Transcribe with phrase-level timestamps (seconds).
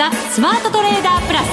[0.00, 1.46] ザ・スマートトレーダープラス。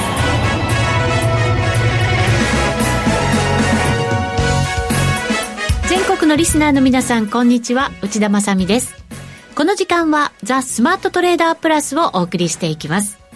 [5.90, 7.92] 全国のリスナーの皆さんこんにちは。
[8.02, 8.96] 内田まさです。
[9.54, 13.27] この時間はザ・スマートトレーダープラスをお送りしていきます。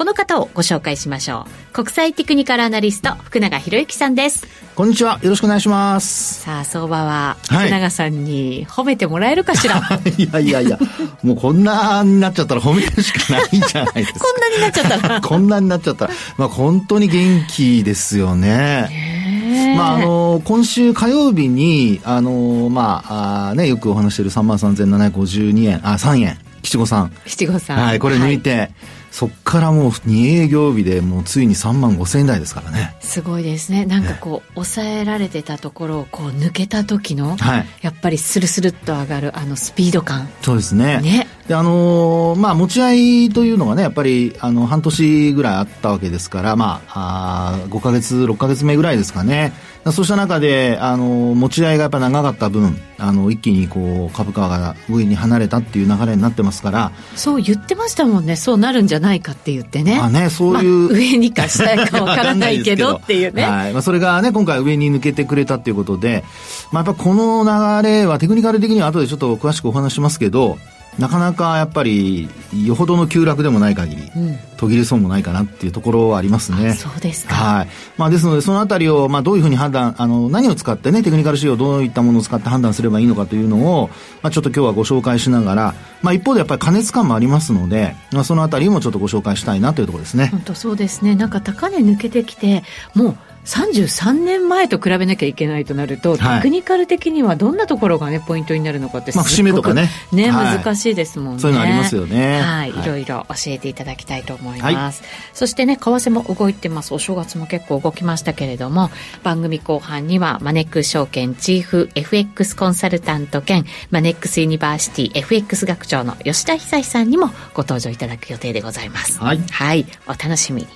[0.00, 1.72] この方をご紹介しましょう。
[1.74, 4.46] 国際テクニカルアナリスト、福永博之さんです。
[4.74, 5.20] こんにちは。
[5.22, 6.40] よろしくお願いします。
[6.40, 10.78] さあ、相場は、福永さんに褒めてもらえるかしら、はい、いやいやいや、
[11.22, 14.20] もうこんなになっちゃったら褒めるしかないんじゃないですか。
[14.24, 15.20] こんなになっちゃったら。
[15.28, 16.14] こんなになっちゃったら。
[16.38, 19.74] まあ本当に元気ですよね。
[19.76, 27.12] まあ、あの、今週火曜日に、あの、まあ、あね、よくお話している3万3752円、あ、3円、七五三。
[27.26, 27.76] 七五三。
[27.76, 28.70] はい、これ抜いて、はい
[29.10, 32.96] そっからもう2営業日でもうついに3万5千円台ですからね。
[33.00, 33.84] すごいですね。
[33.84, 40.28] なんかこう抑えられてたところをこう抜けた時の、はい、やっぱりスルスルっと上がるあのスピード感。
[40.42, 41.00] そうですね。
[41.00, 41.26] ね。
[41.48, 42.92] であのー、まあ持ち合
[43.24, 49.52] いというのがねやっぱりあの半年ぐらいあったわけですからまああ5か月6か月目ぐらいですかね
[49.86, 56.92] そうした中で、あの、持ち合いがやっぱ長かった分、あの、一気にこう、株価が上に離れたっていう流れになってますから。
[57.16, 58.36] そう言ってましたもんね。
[58.36, 59.96] そうなるんじゃないかって言ってね。
[59.96, 60.88] まあね、そういう。
[60.90, 63.42] まあ、上にか下かわからないけど っていうね。
[63.42, 63.72] はい。
[63.72, 66.24] まあそれがね、今回上に抜けてくれたっていうことで、
[66.72, 67.44] まあやっぱこの
[67.82, 70.58] 流れはテクニカル的には後でちょっと詳しくお話しますけど、
[70.98, 76.74] なかなかやっぱりよほどの急落でもない限り、うん、途切れそうもないかなっていうところはありますね。
[76.74, 77.34] そうですか。
[77.34, 77.68] はい。
[77.96, 83.88] まあですのでそのあたりをまあどういうふうに判断、あの何を使ってねテクニカル仕様どういったものを使って判断すればいいのかというのを
[84.22, 90.26] まあちょっと今日はご紹介しながら、まあ一方でやっぱり加熱感もありますので、まあそのあたりもちょっとご紹介したいなというところですね。
[90.26, 91.14] 本当そうですね。
[91.14, 92.62] なんか高値抜けてきて
[92.94, 99.88] もう33年前と比べなきゃいけないとなると、はい、テクニカル的にはどんなところがねポイントになるのかってまあ、節目とかね。
[100.12, 101.40] ね、はい、難しいですもんね。
[101.40, 102.40] そういうのありますよね。
[102.40, 106.92] はい、い、ろいろ教えていただきたいと思います、はい、そしてね為替も動いてます。
[106.94, 108.90] お正月も結構動きましたけれども
[109.22, 119.18] 番組後半にはマネックス証券チーフ FX コンサルタント兼マネックスユニバーシティ FX 学長の吉田恒さんにもご登場いただく予定でございます。
[119.18, 120.68] はい、はい、お楽しみに。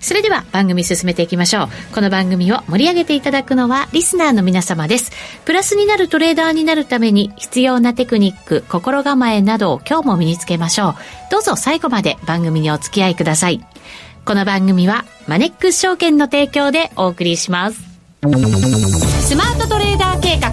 [0.00, 5.12] それでは番組進めていきましょうこの番組を盛り上げていただくのはリスナーの皆様です。
[5.44, 10.94] プラスになるトレーダーになるために必要なテクニック、心構えなどを今日も身につけましょう。
[11.30, 13.64] どうぞ最後まで番組にお付き合いください。
[14.24, 17.78] この番組はマネックス証券の提供でお送りします。
[18.22, 20.48] スマートトレーダー計画、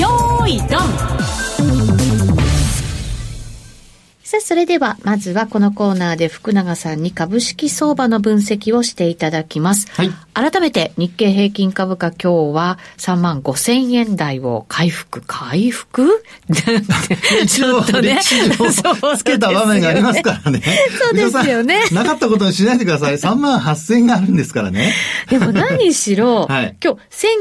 [0.00, 1.18] よーいドン
[4.28, 9.86] さあ、それでは、まずはこのコーナーで福永さんに株式相場の分析をしていただきます。
[9.90, 10.10] はい。
[10.38, 16.22] 改めて、日経平均株価今日は3万5千円台を回復、回復？
[17.48, 18.20] ちょっとね。
[18.22, 20.62] つけた場面がありますからね。
[21.02, 21.80] そうですよね。
[21.90, 23.14] なかったことにしないでください。
[23.14, 24.94] 3万8千円があるんですからね。
[25.28, 27.00] でも何しろ、 はい、今日、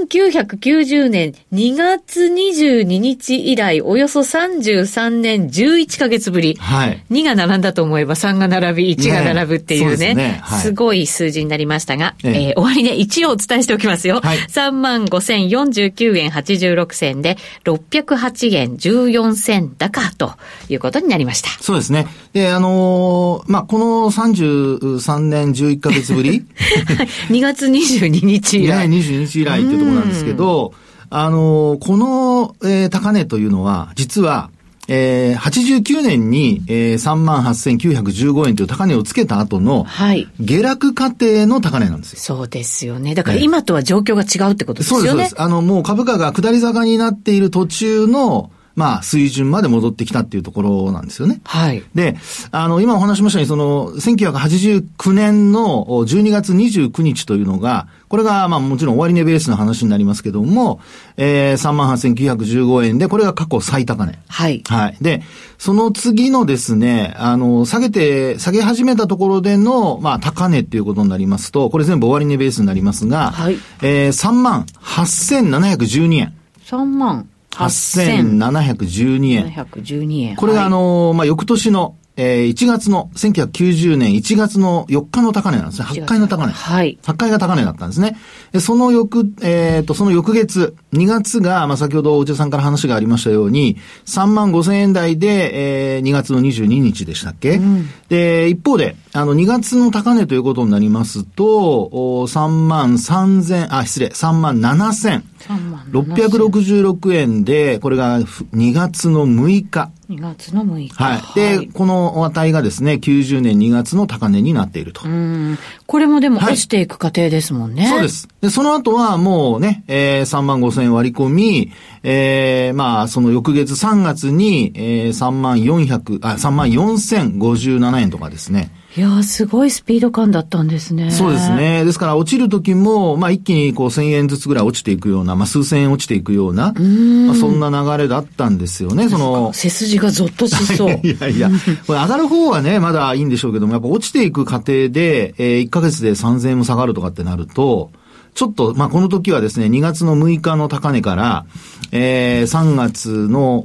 [0.10, 6.58] 1990年2月22日以来、およそ33年11ヶ月ぶり。
[6.60, 14.22] はいはい、2が並んだと思えば3が並び、1が並ぶっていうね、ねねはい、すごい数字になりましたが、ええー、終わりね、1をお伝えしておきますよ。
[14.22, 20.34] はい、3万5049円86銭で、608円14銭高と
[20.70, 21.50] いうことになりました。
[21.62, 22.08] そうですね。
[22.34, 26.46] で、あのー、まあ、この33年11ヶ月ぶり？
[27.30, 28.88] 2月22日以来。
[28.88, 30.74] ね、22日以来っていうところなんですけど、
[31.10, 34.50] あのー、この、えー、高値というのは、実は、
[34.88, 40.28] えー、89年に、えー、38,915円という高値をつけた後の、はい。
[40.40, 42.20] 下落過程の高値なんですよ。
[42.20, 43.14] そうですよね。
[43.14, 45.10] だから今とは状況が違うってことですよね。
[45.10, 45.42] そうです、そうです。
[45.42, 51.42] あの、もう株価が下り坂になっている途中の、まあ、水準まで戻ってきたっていうところなんですよね。
[51.44, 51.84] はい。
[51.96, 52.16] で、
[52.52, 60.80] あの、今お話しましたように、その、1989年の12月29日というのが、これが、まあ、もちろん終値ベースの話になりますけども、
[61.18, 64.20] えー、38,915円で、これが過去最高値。
[64.28, 64.62] はい。
[64.68, 64.98] はい。
[65.02, 65.24] で、
[65.58, 73.58] その次のですね、あの、下げて、下げ始めたところでの、まあ、高値っていうことになりますと、これ全部終値ベースになりますが、はい。
[73.82, 76.34] えー、38,712円。
[76.64, 77.28] 3万
[77.58, 79.48] 8712円。
[79.48, 80.36] 712円。
[80.36, 85.88] これがあの、まあ、翌年の、えー、1月の、1990年1月の4日の高値なんですね。
[85.88, 86.54] 8回の高値。
[86.54, 86.98] はい。
[87.04, 88.18] 8回が高値だったんですね。
[88.52, 101.92] でその翌、えっ、ー、と、その翌月、2月が、まあ、先ほどお茶さんから話がありましたように、3万5千円台で、えー、2月の22日でしたっけ、うん、で、一方で、あの、2月の高値ということになりますと、
[102.28, 105.24] 3万3千、あ、失礼、3万7千。
[105.48, 109.92] 666円で、これが2月の6日。
[110.10, 110.94] 2月の6日。
[110.96, 111.22] はい。
[111.36, 115.02] で、はい、この値がですね、90年2月の高値になっていると。
[115.06, 115.58] うん。
[115.86, 117.84] これもでも落ちていく過程ですもんね。
[117.84, 118.28] はい、そうです。
[118.42, 121.72] で、その後はもうね、えー、3万5千円割り込み、
[122.04, 128.72] えー、まあ、その翌月3月に、えー、3万400、あ、3万4057円とかですね。
[128.98, 131.12] いやすごいスピード感だったんですね。
[131.12, 131.86] そうですね。
[131.86, 139.54] ですから、落ちる時も、まあ、一気にこう、1000円ずつぐらい落ちていくような、まあ、数千円落ちていくような、まあ、そんな流れだったんですよね、その。
[139.54, 141.00] 背筋がゾッとしそう。
[141.06, 141.52] いやいや、
[141.86, 147.92] これ上がる方はね、まだいいんでしょうけども、やっぱ落ちていく過程で、えー、1ヶ月で3000円も下がるとかってなると、
[148.38, 151.48] ちょっと、まあ、この時はですね、2月の6日の高値から、
[151.92, 153.64] えー、3月の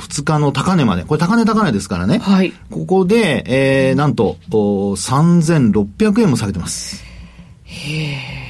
[0.00, 2.16] 2日の高値まで、これ高値高値ですからね。
[2.16, 2.54] はい。
[2.70, 7.04] ここで、えー、なんと、3600円も下げてます。
[7.64, 8.49] へー。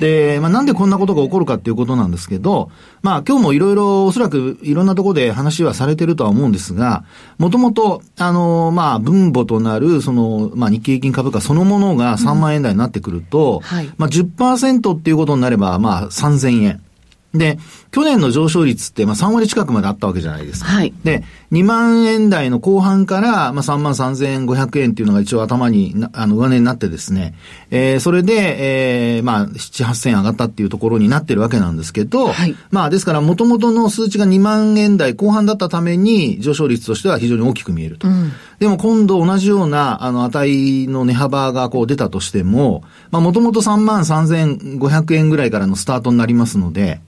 [0.00, 2.70] で、まあ、なんでこんなことが起こるかっていうことなんですけど、
[3.02, 7.04] まあ、今日もいろいろ、おそらくいろんなところで話はされてるとは思うんですが、
[7.38, 16.82] もともと、あの、まあ、分母となる、その、まあ、日経平均株価そのものが3万円台になってくると、うんはい、まあ、10%っていうことになれば、まあ、3000円。
[17.34, 17.58] で、
[17.96, 20.68] 去年の上昇率って、まあ、3割近くまであったわけじゃないですか。
[20.68, 20.92] はい。
[21.02, 27.34] で、2万円台の後半から、まあ、3万3500円っていうのが一応頭に、あの、上値になってですね、
[27.70, 32.54] えー、それで、えー、まあ、7、8000円上がったっていうところになってるわけなんですけど、はい。
[32.70, 38.08] まあ、ですから、元々の数値が2万円台後半だったために、上昇率としては非常に大きく見えると。
[38.08, 47.00] うん、でも、今度同じような、あの、値の値幅がこう出たとしても、まあ、元々3万3500円ぐらいからのスタートになりますので、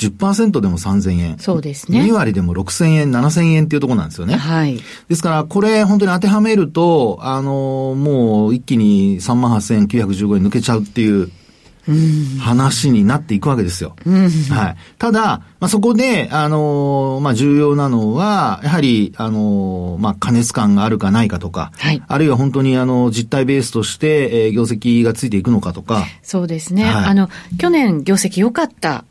[0.00, 1.38] 10%でも3000円。
[1.38, 2.00] そうですね。
[2.02, 4.36] 2割でも6000円、7000円っていうところなんですよね。
[4.36, 4.80] はい。
[5.08, 11.30] ですから、これ本当に当てはめると、あの、もう一気に38,915円抜けちゃうっていう、
[12.38, 13.96] 話になっていくわけですよ。
[14.50, 14.76] はい。
[14.98, 26.04] ただ、まあ、そこで、あのー、まあ、重要なのは、やはり、あのー、まあ、加熱感があるかないかとか、はい、あるいは本当に、あの、実態ベースとして、えー、業績がついていくのかとか。
[26.22, 26.84] そうですね。
[26.84, 29.04] はい、あの、去年業績良かった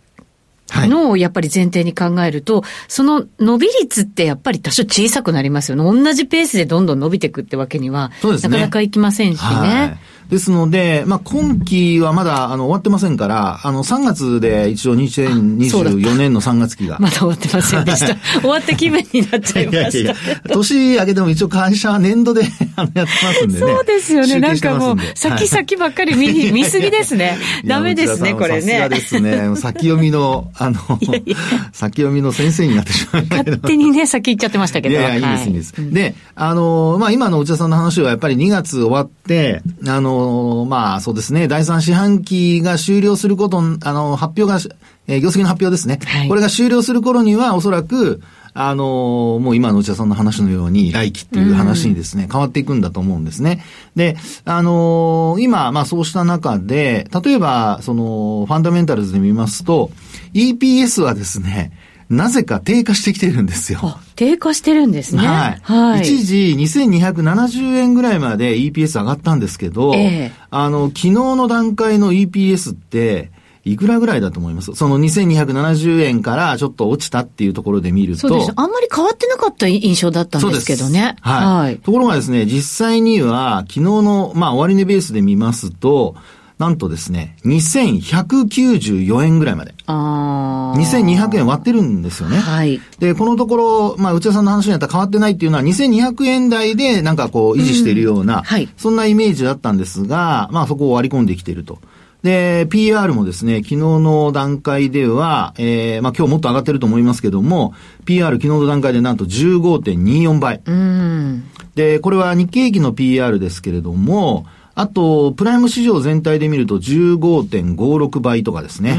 [0.88, 5.84] のをやっぱり前提に考えると、その伸び率ってやっぱり多少小さくなりますよね。
[5.84, 9.98] 同じペースでどんどん伸びていくってわけには、なかなかいきませんしね。
[10.30, 16.98] ですので、まあ、今期はまだ、あの、終わってませんから、あの、3月で一応2024年の3月期が。
[17.00, 18.16] まだ終わってませんでした。
[18.40, 19.98] 終わった気分になっちゃいました。
[19.98, 20.16] いやいや
[20.54, 22.44] 年明けても一応会社は年度で
[22.78, 23.60] あのやってますんでね。
[23.60, 24.40] そうですよね。
[24.40, 27.36] なんかもう、先先ばっかり見、見すぎですね。
[27.66, 28.62] ダメですね、これね。
[28.62, 29.56] さすがですね。
[29.56, 31.38] 先読みの、あの、いやいや
[31.74, 34.94] 先読みの先生になってしまいま勝手にね、先行っちゃってましたけど。
[34.94, 35.94] いやいや、いいです、いいです。
[35.94, 40.19] で、あの、まあ、今の内田さんの話はやっぱり2月終わって、あの、
[40.66, 44.76] まあそうですね、第三四半期が終了すること、あの、発表が、
[45.08, 46.00] えー、業績の発表ですね。
[46.06, 48.22] はい、これが終了する頃には、おそらく、
[48.54, 53.64] あのもう今の内田さんの話のように、来期っていう話にですね、変わっていくんだと思うんですね。
[53.96, 59.92] で、あの今、まあそうした中で、例えば、その、ファンダメンタルズで見ますと、
[60.34, 61.72] EPS はですね、
[62.10, 64.00] なぜか低下してきてるんですよ。
[64.16, 65.28] 低下してるんですね。
[65.28, 65.60] はい。
[65.62, 73.32] はい、一時2270円ぐらいまで EPS 上がったんですけど、えー、あの、昨日の段階の EPS って、
[73.66, 74.74] いくらぐらいだと思います？
[74.74, 78.28] その2270円からちょっと落ちたっていうところで見ると。
[78.28, 78.52] そうです。
[78.56, 81.18] あんまり変わってなかった印象だったんですけどね。
[81.22, 81.78] はい、はい。
[81.78, 86.16] ところがですね、実際には昨日の、まあ、終値ベースで見ますと、
[86.60, 89.74] なんとですね、2194円ぐらいまで。
[89.88, 92.38] あ2200円割ってるんですよね。
[92.38, 92.82] はい。
[93.00, 98.68] で、このところ、まあ、内田さんの話になったら変わってないっていうのは、2200円台でなんかこう維持しているような、うん、はい。
[98.76, 101.80] そんなイメージだったんですが、まあ、そこを割り込んできていると。
[102.24, 107.74] で、PR もですね、昨日の段階では、えー、まあ今日もっと上がってると思いますけども、
[108.04, 110.62] PR 昨日の段階でなんと15.24倍。
[110.66, 111.46] うん。
[111.76, 114.46] で、これは日経平均の PR ですけれども、
[114.80, 118.94] あと、プライム市場全体で見ると15.56倍とかですね。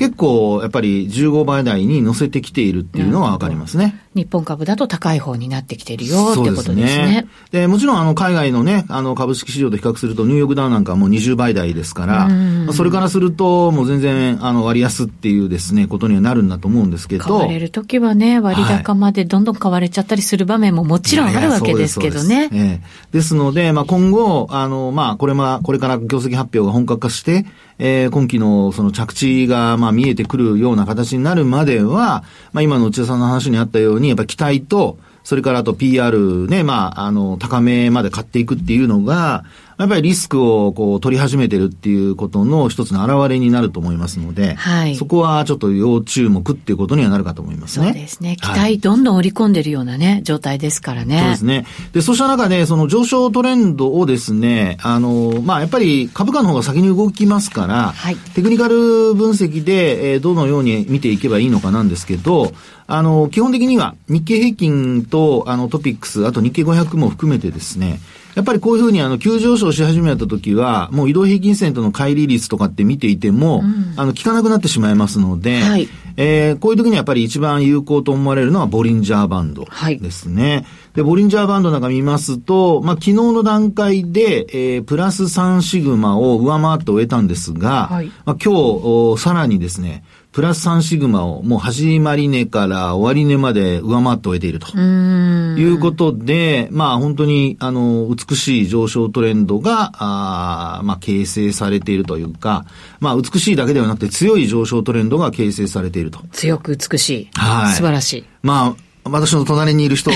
[0.00, 4.00] 結構、やっぱり15倍台に乗せてきているっていうのはわかりますね。
[4.14, 6.84] 日本株だと高い方になってきてるよってことですね。
[6.84, 12.30] ねでもちろん、あの、海外のね、あの、株式市場と比較すると、ニューヨークダウなんかもう20倍台ですから、
[12.72, 17.24] それからすると、もう全然、あの、割安っていうですね、ことにはなるんだと思うんですけど。
[17.24, 22.34] 買われるときはね、割高までどんどん買われちゃったりする場面ももちろんあるわけですけどね。
[22.34, 22.80] いやいやですえ
[23.12, 27.44] え、ですので、まあ、今後、あの、まあ、これま、これから業績発表が本格化して、
[27.82, 39.44] えー、今期のその着地が、まあ、見えてくるような形になるまでは、まあ、今の内田さんの話にあったように、やっぱ期待と、それからあと PR ね、まあ、あの、高めまで買っていくっていうのが、
[39.80, 47.86] やっぱりリスクをこう取り始めてるっていうことの一つの表れになると思いますので、はい、そこはちょっと要注目っていうことにはなるかと思いますね。
[47.86, 48.36] そうですね。
[48.36, 51.18] 期待どんどん織り込んでるようなね、状態ですからね。
[51.20, 51.66] そうですね。
[51.92, 62.52] で、そうした中で、その上昇トレンドをですね、あの、まあ、やっぱり株価の方が先に動きますから、はい、テクニカル分析で、えー、どのように見ていけばいいのかなんですけど、
[62.86, 67.98] あの、基本的には日経平均と、あの、トピックス、あと日経500も含めてですね、
[68.40, 79.66] やっぱりこういうふうにあの急上昇し始めた時は、もう移動平均線との乖離率とかって見ていても、うん、あの、効かなくなってしまいますので、はい、えー、こういう時にやっぱり一番有効と思われるのはボリンジャーバンド
[80.00, 80.54] ですね。
[80.54, 94.76] はい、で、ボリンジャーバンドなんか見ますと、まあ、昨日の段階で、えー、プラス3シグマを上回って終えたんですが、はい、まあ、今日、さらにですね、プラス3シグマをもう始まり値から終わり値まで上回って終えていると。
[94.78, 102.64] いうことで、まあ本当に、あの、美しい上昇トレンドが、あまあ形成されているというか、
[103.00, 106.20] まあ美しいだけではなくて強い上昇トレンドが形成されていると。
[106.30, 107.28] 強く美しい。
[107.34, 107.74] はい。
[107.74, 108.24] 素晴らしい。
[108.42, 110.10] まあ、私の隣にいる人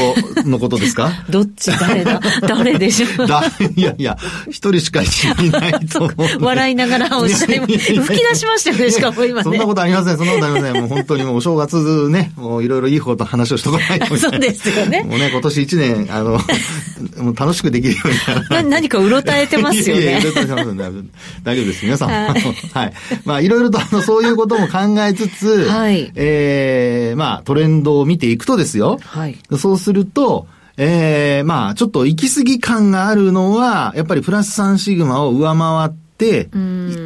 [0.45, 1.11] のことですか？
[1.31, 1.71] どっち？
[1.79, 2.21] 誰だ？
[2.43, 3.27] 誰でしょう？
[3.29, 3.43] だ
[3.77, 4.17] いやいや、
[4.49, 5.07] 一人しかい
[5.51, 6.11] ないと。
[6.41, 7.59] 笑いながらおっしゃい。
[7.59, 9.43] 吹き出しましたよね、しかも今ね。
[9.45, 10.75] そんなことありません、そんなことありません。
[10.81, 14.17] もう本当にもうお正月ね、もういろいろいいこと話をしとかないと。
[14.17, 15.03] そうですよね。
[15.03, 16.41] もうね、今年一年、あの、
[17.19, 18.01] もう楽しくできるよ
[18.61, 18.71] うに。
[18.71, 20.03] 何かうろたえてますよね。
[20.03, 20.31] いやいや、
[21.43, 22.09] 大丈夫です、皆さん。
[22.09, 22.43] はい。
[22.73, 22.93] はい、
[23.25, 26.13] まあ、いろいろとあの、そういうことも考えつつ、はい。
[26.15, 28.84] ええー、まあ、トレンドを見ていくとですよ。
[29.01, 29.39] はい。
[29.59, 36.49] そうすると、ええー、まあ、ちょっと行き過ぎ感があるのは、やっぱりプラス3シグマを上回って、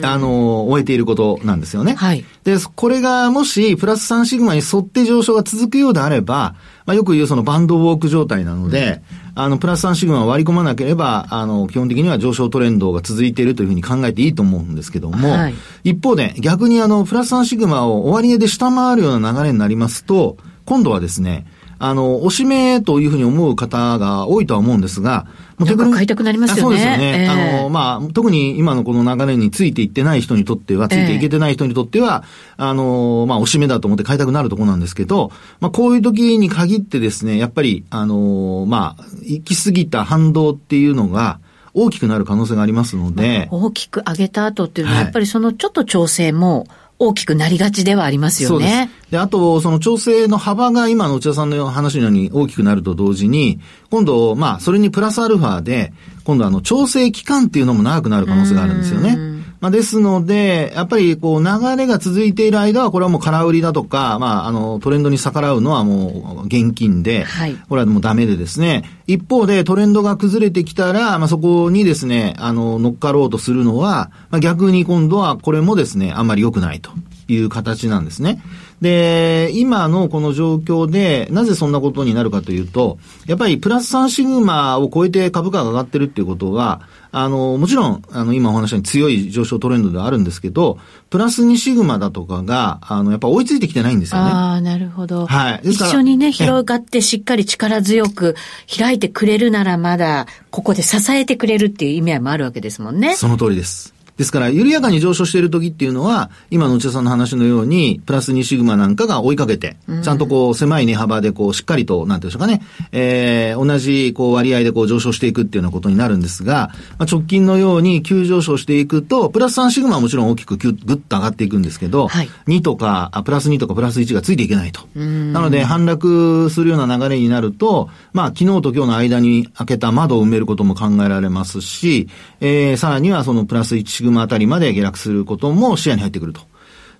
[0.02, 1.94] あの、終えていることなんですよね。
[1.94, 2.25] はい。
[2.44, 6.54] で、これがもし、プラス3シグマに沿って上昇が続くようであれば、
[6.87, 9.02] まあ、よく言うそのバンドウォーク状態なので、
[9.37, 15.54] うん、あの、プラス3シグマを割り込まなければ、あの、基本的には上昇トレンドが続いているというふうに考えていいと思うんですけども、はい、
[15.85, 21.47] 一方で、逆にあの、プラス3シグマを終値で下回るような流れになりますと、今度はですね、
[21.78, 25.26] あの、おしめというふうに思う方が多いとは思うんですが、
[25.58, 26.62] もう逆買いたくなりますよね。
[26.62, 27.25] そうですよね。
[27.25, 32.25] えー、あの、まあ、特に今のこの流れについていってない人にとっては、ついていけてない人にとっては、
[32.58, 35.30] えー、あの、まあ、おしめだと思って買いたくなるところなんですけど、
[35.61, 41.38] まあ、こういう時に限ってですね、やっぱり、あの、まあ、行き過ぎた反動っていうのが、
[41.75, 43.47] 大きくなる可能性がありますので。
[43.50, 46.66] 大きく上げた後っていうのは、やっぱりそのちょっと調整も、
[46.98, 48.90] 大きくなりがちではありますよね。
[49.10, 55.92] でで、あと、その調整の幅が今の内田さんの話のように大きくなると同時に、今度、まあ、それにプラスアルファで、
[56.24, 59.38] 今度あの、調整期間っていうのも長くなる可能性があるんですよね。
[59.60, 76.90] まあ、ですので、やっぱりこう流れが続いている間は、これはもう空売りだとか、まあ、あの、トレンドに逆らうのはもう現金で、はい、これはもうダメでですね、一方でトレンドが崩れてきたら、まあ、そこにですね、あの、乗っかろうとするのは、まあ、逆に今度はこれもですね、あんまり良くないと
[77.28, 78.42] いう形なんですね。
[78.80, 90.78] で、今のこの状況で、なぜそんなことになるかというと、やっぱりプラス3シグマを超えて株価が上がってるっていうことは、あの、もちろん、あの、今お話したように強い上昇トレンドではあるんですけど、
[91.11, 94.30] プラス2シグマだとかが、あの、やっぱ追いついてきてないんですよね。
[94.30, 95.26] ああ、なるほど。
[95.26, 95.61] はい。
[95.64, 98.37] 一緒にね、広がってしっかり力強く
[98.78, 103.16] 開いてくれるならまだ、ここで支えてくれるっていう意味合いもあるわけですもんね。
[103.16, 103.97] その通りです。
[104.18, 124.80] ですから、緩やかに上昇している時っていうのは、今の内田さんの話のように、プラス2シグマなんかが追いかけて、ちゃんとこう、狭い値幅でこう、しっかりと、なんていうんでしょうかね、えー、同じこう、割合でこう、上昇していくっていうようなことになるんですが、まあ、直近のように急上昇していくと、プラス3シグマはもちろん大きくぐっと上がっていくんですけど、はい、2とか、あプラス2とかプラス1がついていけないと。
[124.96, 132.08] なので、反落するような流れになると、まあ、昨日と今日の間に開けた窓を埋めることも考えられますし、
[132.40, 136.40] えー、さらにはそのプラス1シグマあたりまで下落することも視野に入ってくると。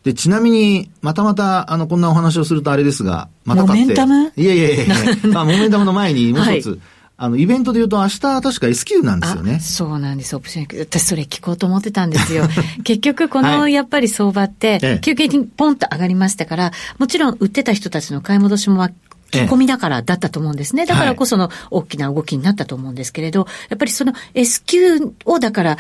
[0.05, 3.87] で、ちなみに、またまた、あの、こんなお話をするとあれですが、また買って。
[3.87, 4.33] モメンタム？
[4.37, 4.95] いやいやいや
[5.33, 6.79] まあ、モメンタムの前にもう一つ、はい
[7.21, 9.59] あの、イベントで言うと明日確か S q なんですよね。
[9.59, 10.81] そうなんです、オプション。
[10.81, 12.45] 私それ聞こうと思ってたんですよ。
[12.85, 18.89] 結局このやっぱり相場って、急激にポンと上がりましたから、もちろん売ってた人たちの買い戻しも
[19.33, 20.87] 着込みだからだったと思うんですね。
[20.87, 25.77] だからこその大きな動きになったと思うんですけれど、やっぱりその S q をだから、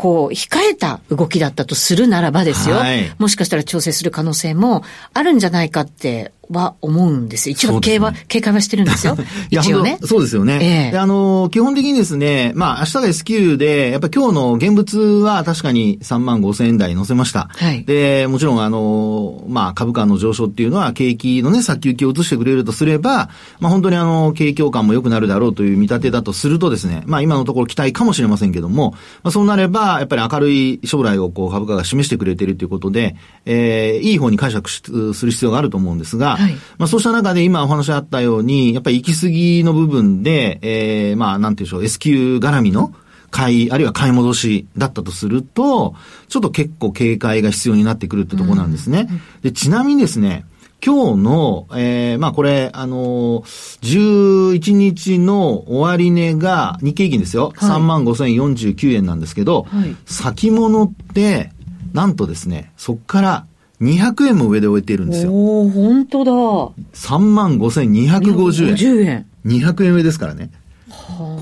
[0.00, 9.16] こう、控えた動きだったとするならばですよ、はい、もしかしたら調整する可能性もあるんじゃないかっては思うんです一応、警は、警戒はしてるんですよ。
[9.50, 9.98] 一応ね。
[10.04, 10.58] そうですよね。
[10.60, 17.48] ええ、で、あの、基本的にですね、まあ、明日が S q で、やっぱ今日の現物は確かに3万5千円台乗せました。
[17.50, 17.84] はい。
[17.84, 23.30] で、もちろん、あの、まあ、株価の上昇っていうのは、景気のね、先行きを移してくれるとすれば、
[23.60, 28.92] まあ、本当にあの、景況感も良くなるだろうという見立てだとするとですね、まあ、今のところ期待かもしれませんけども、
[29.22, 42.94] まあ、そうなれば、やっぱり明るい将来をこう、株価が示してくれているということで、えー、いい方に解釈する必要があると思うんですが、はい、まあ、そうした中で今お話あったように、やっぱり行き過ぎの部分で、えー、まあ、なんていうんでしょう、S q 絡みの、
[43.30, 45.94] 買い、あるいは買い戻しだったとすると、
[46.28, 49.08] ちょっと結構警戒が必要になってくるってところなんですね。
[49.10, 50.44] うん、で、ちなみにですね、
[50.84, 57.52] 今日の、えー、まあこれ、あのー、11日の終値が日経平均ですよ。
[57.56, 61.52] はい、35,049円なんですけど、はい、先物って、
[61.92, 63.46] なんとですね、そっから
[63.80, 65.32] 200円も上で終えているんですよ。
[65.32, 66.32] おお本当だ。
[66.32, 68.74] 35,250円。
[68.74, 69.26] 50円。
[69.46, 70.50] 200円上ですからね。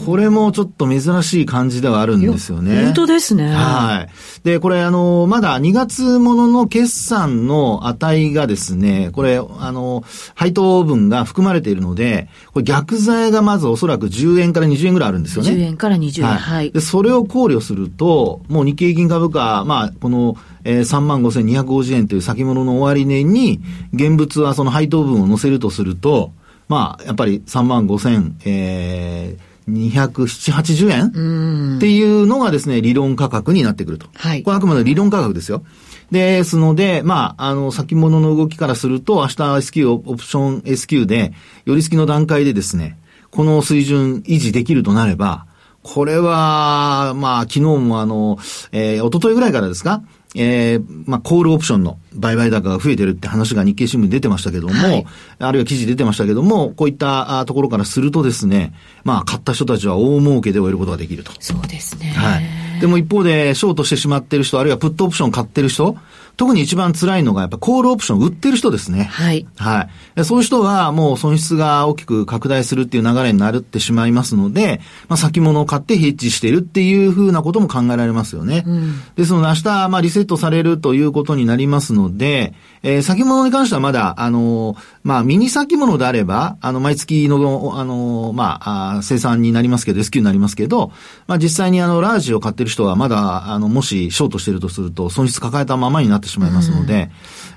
[0.04, 2.84] これもちょっと珍しい感じではあるんですよね。
[2.84, 3.48] 本当ですね。
[3.48, 4.42] はい。
[4.42, 10.04] で、これあの、まだ2月ものの決算の値がですね、これ、あの、
[10.34, 15.50] 配当分が含まれているので、これ逆剤がまずおそらく10円から20円ぐらいあるんですよね。
[15.50, 16.26] 10円から20円。
[16.26, 16.38] はい。
[16.38, 20.36] はい、で、それを考慮すると、もう日経平均株価、まあ、この、
[20.68, 23.62] えー、35,250円という先物の終値に、
[23.94, 26.32] 現物はその配当分を乗せるとすると、
[26.68, 34.08] まあ、やっぱり3万5千、えー、270、80円っていうのがですね、理論価格になってくると。
[34.14, 34.42] はい。
[34.42, 35.64] これあくまで理論価格ですよ。
[36.10, 41.32] ですので、まあ、あの、先物の動きからすると、明日 S q オプション S q で、
[41.64, 42.98] 寄り付きの段階でですね、
[43.30, 45.46] この水準維持できるとなれば、
[45.82, 48.38] これは、まあ、昨日もあの、
[48.72, 50.02] えー、一昨日ぐらいからですか
[50.40, 55.06] えー、まあ、コールオプションの売買高が増えてるって話が日経新聞に出てましたけども、はい、
[55.40, 61.32] あるいは記事出てましたけども、こういったところからするとですね、まあ、買った人たちは大儲けで終えることができると。
[61.40, 62.06] そうですね。
[62.10, 62.80] はい。
[62.80, 65.96] でも一方で、ショートしてしまってる人、あるいはプットオプション買ってる人、
[66.38, 69.04] 特に一番辛いのが、やっぱコールオプション売ってる人ですね。
[69.10, 69.44] はい。
[69.56, 70.24] はい。
[70.24, 78.62] そういう人はもう損失が大きく拡大するっていう流れになるってしまいますので、まあ、先物を買ってヘッジしているっていうふうなことも考えられますよね。
[78.64, 82.54] うん、ですので明日、まあ、リセットされるということになりますので、
[82.84, 87.36] えー、先物に関してはまだ、あのー、まあ、ミニ先物であれば、あの、毎月の、
[87.80, 90.92] あのー、まあ、あ生産になりますけど、S q になりますけど、
[91.26, 97.10] まあ、実際にあの、ラージを買ってる人はまだ、あの、もしショートしてるとすると、損失抱えたままになってしまいますので、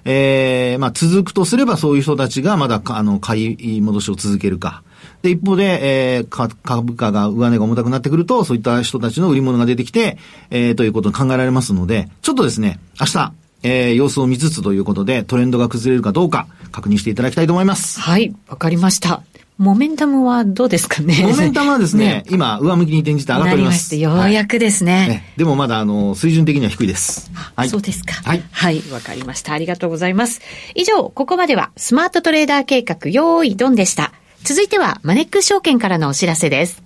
[0.06, 4.84] うん、えー、まあ、続くとすればそういう人たちがまだ、あの、買い戻しを続けるか。
[5.22, 10.18] で、一方で、えー、株価が上値が重たくなってくると、そういった人たちの売り物が出てきて、
[10.50, 18.00] えー、ということが考えられますので、ちょっとですね、明日、えー、様子を見つつということで、トレンドが崩れるかどうか、確認していただきたいと思います。
[18.00, 19.22] はい、わかりました。
[19.62, 21.22] モメンタムはどうですかね？
[21.22, 23.96] モメンタムはですね、ね今、上向きに転じて上がっております。
[23.96, 27.30] ようやくですね、はいでもまだ、あの、水準的には低いです。
[27.56, 27.70] はい。
[27.70, 28.16] そうですか。
[28.24, 28.44] はい。
[28.52, 29.54] はい、わかりました。
[29.54, 30.42] ありがとうございます。
[30.74, 34.12] 以上、ここまでは、スマートトレーダー計画、用意ドンでした。
[34.44, 36.82] 続いては、マネックス証券からのお知らせです。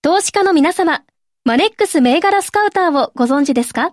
[0.00, 1.02] 投資家の皆様、
[1.44, 3.92] マネックス銘柄スカウターをご存知ですか？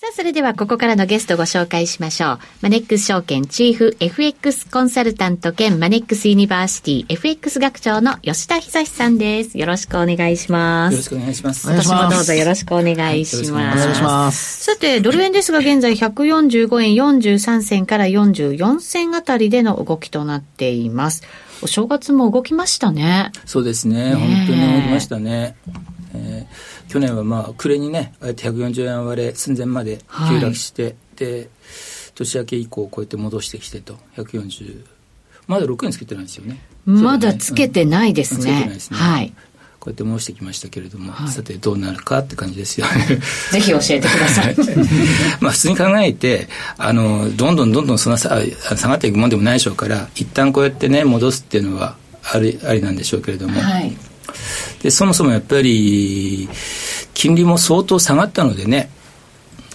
[0.00, 2.38] さあ、それではここからのゲストご紹介しましょう。
[2.62, 9.58] マネックス証券チーフ FX コンサルタント兼マネックスユニバーシティ FX 学長の吉田恒さんです。
[9.58, 10.94] よろしくお願いします。
[10.94, 11.66] よろしくお願いします。
[11.68, 13.52] 今年もどうぞよろしくお願いします。
[13.52, 14.64] はい、お願いします。
[14.64, 21.24] さて、ドル円ですが現在145円43銭から44銭あたりでの動きとなっています。
[21.60, 23.32] お正月も動きましたね。
[23.44, 24.14] そうですね。
[24.14, 25.56] ね本当に動きましたね。
[26.14, 31.48] えー去年はまあ暮れにねあえて140円割れ寸前まで急落して、はい、で
[32.14, 33.96] 年明け以降こうやって戻してきてと。
[34.16, 34.84] 140
[35.46, 36.60] まだ6円つけてないですよね。
[36.86, 38.96] まだつけてないですね、うん、つけてないですね。
[38.98, 39.32] はい。
[39.80, 43.18] こうやって戻してきましたけれども、はい、さてどうなるかって感じですよね。
[43.50, 44.56] ぜひ教えてください。
[45.40, 53.96] まあ普通に考えて、あの、どんどんどんどんそんな下がっていくもんでもないでしょうから、一旦こうやってね、戻すっていうのはありありなんでしょうけれども、はい、
[54.82, 56.48] でそもそもやっぱり
[57.14, 58.90] 金利も相当下がったのでね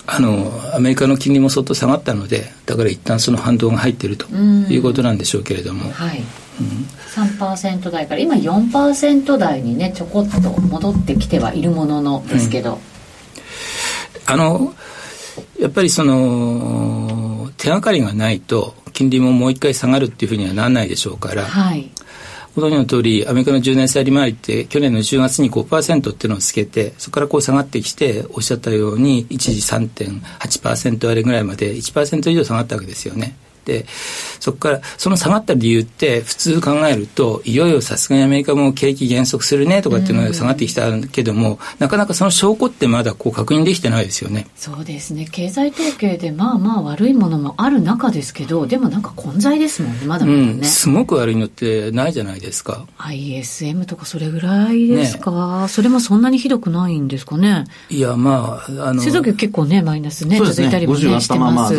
[0.07, 6.23] あのアメリカの金利も相当下がったのでだから一旦その反動が入っているということなんでしょうけれども、はい。
[6.57, 6.87] うん、
[7.37, 12.79] 3%台から今4%台にねちょこっと戻ってきてはいるもののですけど、うん、
[14.25, 14.73] あの
[15.59, 21.91] やっぱりその手がかりがないと金利ももう一回下がるっていうふうにはならないでしょうから、はい、
[22.55, 33.35] ご存知の通り、アメリカの10年債利回りって去年の10月に5%っていうのをつけて、そこからこう下がってきて、おっしゃったように、一時3.8%割れぐらいまで1%以上下がったわけですよね。
[33.65, 33.85] で
[34.39, 44.47] そこからその下がった理由って普通考えるといよいよさすがにアメリカも景気減速するねとかっていうのが下がってきたけども、なかなかその証拠ってまだこう確認できてないですよね。
[44.55, 45.27] そうですね。
[45.31, 52.85] 経済統計でまあまあ悪いものもある中ですけどでもなんか混在ですもんねまだまだね、うん、すごく悪いのってないじゃないですか。
[52.99, 57.65] ISM とかそれぐらいですか、ね、それもそんなにひどくないんですかね？
[57.89, 61.73] いやまああの製造業結構ねマイナスね、ね、続いたりもねしてます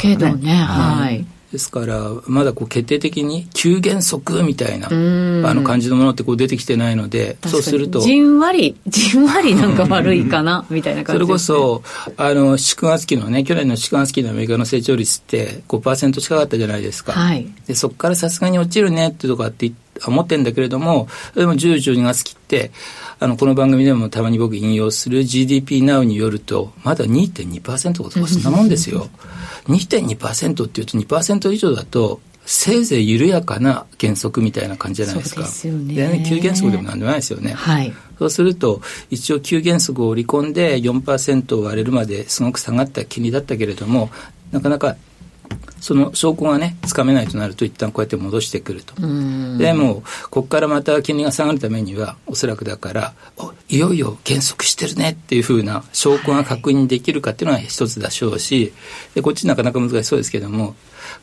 [0.00, 0.54] けどね。
[0.54, 1.23] はい、
[1.54, 4.90] ですから、まだこう決定的に急減速みたいな、あ
[5.54, 8.00] の感じのものってこう出てきてないので、そうすると。
[8.00, 11.84] じんわり、じんわりなんか悪いかな、みたいな感じ、ね、それこそ、
[12.16, 17.12] あの、4月期のね、去年の4月期のアメリカの成長率って5%近かったじゃないですか。
[17.12, 17.46] はい。
[17.68, 19.70] で、そこからさすがに落ちるねってとかって
[20.06, 22.70] 思ってんだけれども、でも10、12月期って、
[23.20, 29.08] あの、この番組でもたまに僕引用する GDP Now によると、まだ2.2%とかそんなもんですよ。
[29.68, 35.46] 2.2%っていうと2%以上だと、せいぜい緩やかな減速みたいな感じじゃないですか。
[35.46, 35.74] そうですよ
[36.08, 36.26] ね。
[36.28, 37.54] 急減速でもなんでもないですよね。
[37.54, 37.92] はい。
[38.18, 44.10] そうすると、一応急減速を織り込んで4%を割れるまですごく下がった金利だったけれども、
[44.52, 44.96] なかなか
[45.84, 48.94] その証拠がね、つかめないとなると、一旦こうやって戻してくると。
[49.58, 53.12] でも、ここからまた金利が下がるためには、おそらくだから、
[53.68, 58.72] いよいよ減速してるねっていうふうな証拠が確認できるかっていうのは一つでしょうし、
[59.14, 60.74] でこっちなかなか難しそうですけども、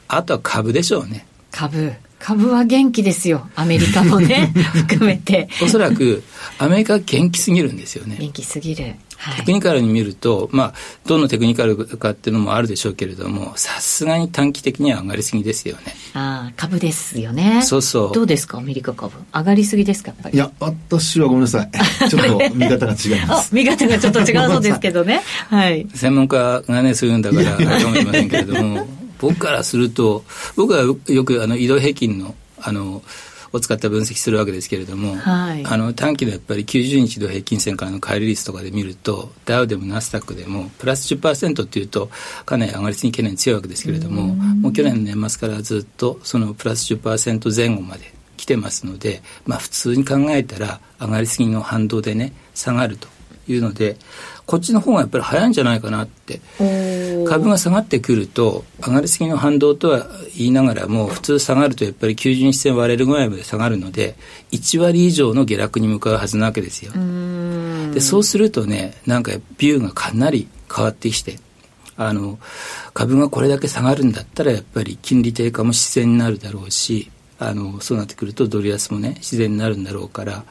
[0.08, 1.26] あとは株でしょうね。
[1.50, 1.94] 株。
[2.20, 3.50] 株は元気ですよ。
[3.56, 5.50] アメリカもね、 含めて。
[5.64, 6.22] おそらく、
[6.60, 8.18] アメリカは元気すぎるんですよね。
[8.20, 8.94] 元気すぎる。
[9.38, 10.74] テクニカルに見ると、まあ、
[11.06, 15.94] どのテクニカルかっていうのもあるでしょうけれども、さすがに短期的には上がりすぎですよね。
[16.14, 17.62] ああ、株ですよね。
[17.64, 18.12] そうそう。
[18.14, 19.14] どうですか、アメリカ株？
[19.34, 20.36] 上がりすぎですか、やっぱり？
[20.36, 21.72] いや、私はごめんなさい。
[22.10, 23.54] ちょっと見方が違います。
[23.54, 25.22] 見方がちょっと違うそうですけどね。
[25.50, 25.88] はい。
[25.94, 28.88] 専門家がね、そういうんだから、かもしれませんけれども、
[29.20, 30.24] 僕からすると、
[30.56, 33.04] 僕はよくあの移動平均の、あの、
[33.54, 42.10] を使って分析するわけですけれども、はい、あの短期のやっぱり90日の平均線からの乖離率とかで見るとダウでもナスダックでもプラス10%っていうと
[42.46, 53.08] かなり上がりすぎ懸念強いわけですけれどももう去年の年末からずっとそのプラス10%前後まで来てますので、まあ、普通に考えたら上がりすぎの反動でね下がると
[53.48, 53.98] いうので
[54.52, 56.42] こっちの方がやっぱり早いんじゃないかなって
[57.26, 64.16] 株が下がってくると上がりすぎの反動とは言いながらも普通下がるとやっぱり90日線割れるぐらいまで下がるので
[64.52, 66.92] 1割以上の下落に向かうはずなわけですよ。
[67.94, 71.40] でそうするとねなんかビューがかなり変わってきて
[71.96, 72.38] あの
[72.94, 77.10] 株がこれだけ下がるんだったらやっぱり金利低下も自然になるだろうし
[77.40, 80.44] あのそうなってくるとドル安もね自然になるんだろうから。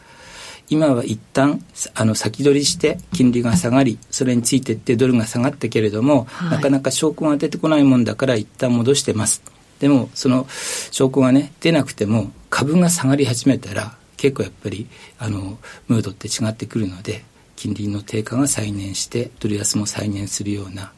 [0.71, 1.61] 今は一旦
[1.95, 9.43] あの先取りして金利が下がりそれについてってドルが下がったけれども、はい、なかなか証拠が出てこないもんだから一旦戻してます。
[9.81, 10.47] でもその
[10.91, 14.87] 証拠がね出なくても株が下がり始めたら結構やっぱり
[15.19, 17.25] あのムードって違ってくるので
[17.57, 20.93] 金利の低下が再燃してドル安も再燃するような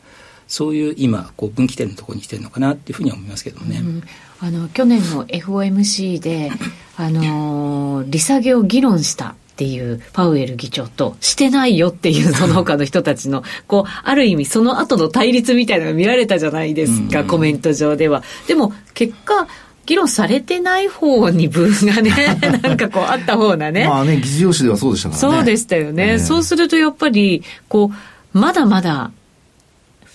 [0.49, 3.79] そういう今こう分岐点のところに来てるのかなっていうふうに思いますけどね。
[3.83, 4.03] うん、
[4.41, 6.51] あの去年の FOMC で
[6.97, 18.23] あの利下げを議論したっていうパウエル議長としてないよっていうその他の人たちのこうある意味その後の対立みたいなのが見られたじゃないですか、うん、コメント上では。
[18.49, 19.47] でも結果
[19.85, 23.85] 議論されてない方に分がね、 なんかこうあった方なね。
[23.87, 25.37] まあね、議事要旨ではそうでしたからね。
[25.37, 26.13] そうでしたよね。
[26.13, 27.91] えー、そうするとやっぱり、こ
[28.33, 29.11] う、まだまだ、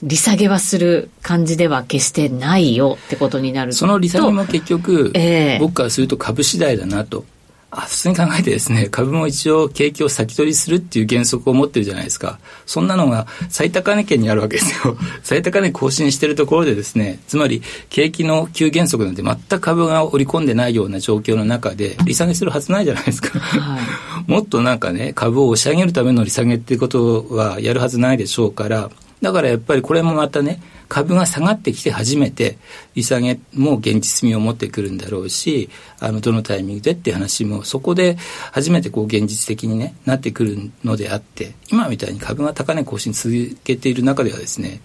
[0.04, 3.78] 利下げはする感じでは決してないよってことになると。
[3.80, 7.37] その利下げも結局、えー、僕からすると株次第だなとあ
[7.82, 12.40] 普通に考えてですね、株も一応景気を先取りするっていう原則を持ってるじゃないですか。
[12.66, 14.98] そんなのが最高値圏にあるわけですよ。
[15.24, 23.38] 最高値更新してるところでですね、つまり景気の急減速なんて全く株が織り込んでないような状況の中で、利下げするはずないじゃないですか。
[23.40, 23.82] はい、
[24.32, 28.90] もっとなんかね、株を押し上げるための利下げっていうことはやるはずないでしょうから、
[29.22, 32.58] だからやっぱりこれもまたね、株が下がってきて初めて
[32.96, 38.18] 利下げも現実味を持ってくるんだろうしあのどのタイミングでっていう話もそこで
[38.52, 44.82] 初めてこう現実的に、ね、なってくるのであって今みたいに株が高値更新続けている中ではですね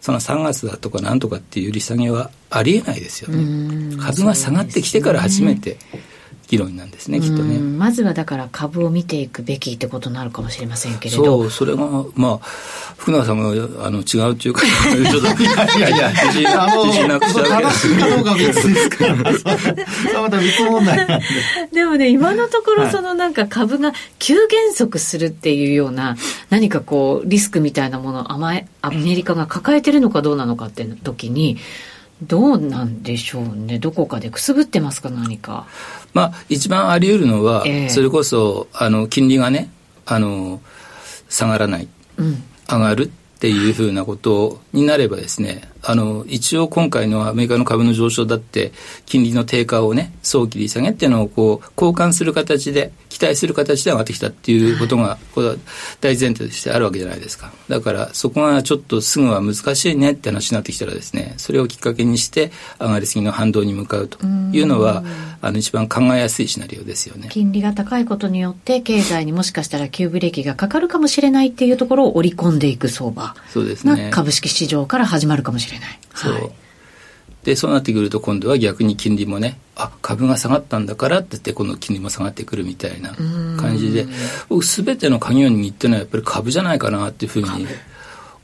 [0.00, 3.96] その3月だとかなんとかっていう利下げはありえないですよね。
[3.98, 5.76] 株が下がってきてから初めて
[6.50, 7.60] 議論なんですねきっとね。
[7.60, 11.24] まずはだから株を見ていくべきってことになるかもしれませんけれど。
[11.24, 11.86] そうそれが
[12.16, 12.38] まあ
[12.96, 17.44] 福永さんがあの違うっていうかちょっといやいや自信自信なくしちゃう。
[17.44, 21.22] けどかどうか別ですからまた別問題
[21.72, 26.16] でもね今のところそのなんか株が急減速するっていうような
[26.50, 28.66] 何かこうリスクみたいなものをアメ
[29.14, 31.58] リカが抱えてるのかどうなのかって時に
[32.22, 35.66] どうなんでしょうねどこかでくすぶってますか何か
[36.12, 39.70] まあ、一番あり得るのは、えー、それこそあの金利がね
[40.06, 40.60] あの
[41.28, 43.08] 下がらない、うん、上がるっ
[43.40, 48.72] ていうふうなことになればですねあの一応今回のアメリカの株の上昇だって
[49.06, 55.56] 金利の低下をね早期利下げっていうのをこう交換する形で期待する形で上がってきたっていうことが、これは
[56.00, 57.52] 大前提としてあるわけじゃないですか。
[57.68, 65.02] だからそこがちょっとすぐは難しいねって話になってきたらですねそれをきっかけにして上がりすぎの反動に向かうというのは
[65.42, 67.28] あの一番考えやすいシナリオですよね。
[67.30, 74.10] 金利が高いことによって経済にもしかしたら急ブレーキがかかるかもしれないっていうところを織り込んでいく相場そうですね。
[74.12, 75.98] 株式市場から始まるかもしれない。
[76.14, 76.50] そう、はい。
[77.44, 83.14] でそうなってくると今度は逆に金利もねあ株が下がったんだからって言ってこの金利も下がってくるみたいな
[83.56, 84.06] 感じで
[84.48, 87.66] 僕全ての鍵を握ってるのはやっぱり株じゃないかなっていうふうに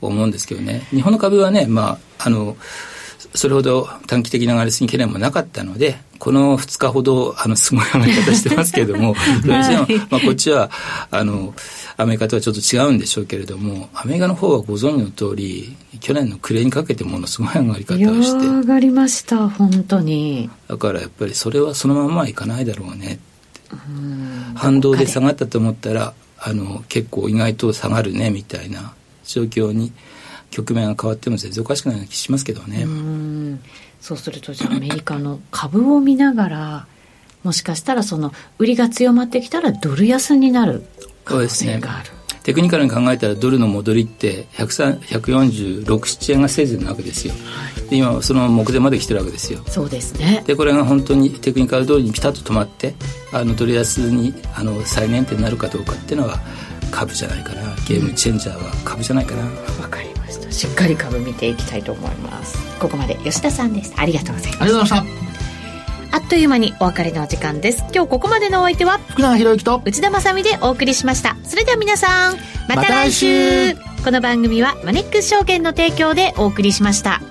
[0.01, 0.87] 思うんですけどね。
[0.89, 2.57] 日本の株はねまああの
[3.33, 10.71] それほど短期的な上がりすぎ懸念もなかったのでこの2日ほどあのすごい上がり方してますけれども、 どうしても、まあ、こっちは
[11.11, 11.53] あの
[11.95, 18.47] アメリカとはちょっと違うんでしょうけれどもアメリカの方はご存知の通り去年の暮れにかけてものすごい上がり方をして。
[18.47, 20.49] 上がりました本当に。
[20.67, 23.19] だからやっぱりそれはそのままいかないだろうね
[24.55, 25.05] 反動で。
[25.05, 28.93] 下がったと思ったらあの結構意外と下がるねみたいな
[29.25, 29.91] 状況に
[30.57, 32.87] 局面が変わっても全然おかしくない気しますけどね。
[34.01, 36.87] そうするとじゃあアメリカの株を見ながら
[37.43, 40.83] もしかしたらその売りが強まってきたらドル安になる
[41.25, 42.09] 可能性がある。
[42.43, 47.37] テクニカルに考えたらドルの戻りって146、7円がせいぜいなわけですよ、は
[47.87, 49.61] い、で今その目前まで来てるわけですよ。
[49.67, 50.43] そうですね。
[50.47, 52.95] でこれが本当にテクニカル通りにピタッと止まって
[53.33, 56.39] あのドル安にあの再燃点になるかどうかっていうのは
[56.89, 57.63] 株じゃないかな。
[57.85, 59.43] ゲームチェンジャーは株じゃないかな
[60.27, 62.57] ましたしっかり株見ていきたいと思います。
[62.79, 66.17] ここまで吉田さんでしたありがとうございましたありがとうございました。
[66.17, 67.83] あっという間にお別れのお時間です。
[67.93, 71.37] 今日ここまでのお相手は福永博之と内田まさでお送りしました。
[71.43, 72.37] それでは皆さん
[72.67, 73.75] また来週。
[73.75, 77.21] ま、この番組はマネックス証券の提供でお送りしました